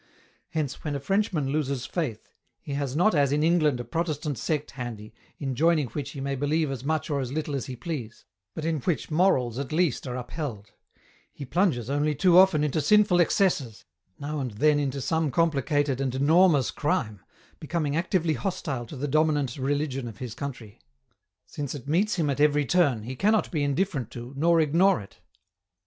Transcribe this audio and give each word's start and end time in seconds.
Hence 0.49 0.83
when 0.83 0.95
a 0.95 0.99
Frenchman 0.99 1.49
loses 1.49 1.85
Faith 1.85 2.33
he 2.59 2.73
has 2.73 2.95
not 2.95 3.13
as 3.13 3.31
in 3.31 3.43
England 3.43 3.79
a 3.79 3.83
Protestant 3.83 4.35
sect 4.39 4.71
handy, 4.71 5.13
in 5.37 5.53
joining 5.53 5.89
which 5.89 6.09
he 6.13 6.19
may 6.19 6.33
believe 6.35 6.71
as 6.71 6.83
much 6.83 7.11
or 7.11 7.19
as 7.19 7.31
little 7.31 7.53
as 7.55 7.67
he 7.67 7.75
please, 7.75 8.25
but 8.55 8.65
in 8.65 8.79
which 8.79 9.11
morals 9.11 9.59
at 9.59 9.71
least 9.71 10.07
are 10.07 10.15
upheld; 10.15 10.71
he 11.31 11.45
plunges 11.45 11.87
only 11.87 12.15
too 12.15 12.35
often 12.39 12.63
into 12.63 12.81
sinful 12.81 13.19
excesses, 13.21 13.85
now 14.17 14.39
and 14.39 14.53
then 14.53 14.79
into 14.79 15.01
some 15.01 15.29
com 15.29 15.51
plicated 15.51 15.99
and 15.99 16.15
enormous 16.15 16.71
crime, 16.71 17.21
becoming 17.59 17.95
actively 17.95 18.33
hostile 18.33 18.87
to 18.87 18.95
the 18.95 19.07
dominant 19.07 19.55
religion 19.57 20.07
of 20.07 20.17
his 20.17 20.33
country; 20.33 20.79
since 21.45 21.75
it 21.75 21.87
meets 21.87 22.15
him 22.15 22.27
at 22.27 22.39
every 22.39 22.65
turn, 22.65 23.03
he 23.03 23.15
cannot 23.15 23.51
be 23.51 23.63
indifferent 23.63 24.09
to, 24.09 24.33
nor 24.35 24.59
ignore 24.59 24.99
it. 24.99 25.19